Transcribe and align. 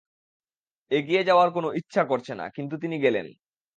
এগিয়ে 0.91 1.21
যাওয়ার 1.23 1.49
কোনো 1.55 1.69
ইচ্ছা 1.79 2.03
করছে 2.11 2.33
না, 2.35 2.45
কিন্তু 2.55 2.75
তিনি 2.83 2.95
গেলেন। 3.05 3.27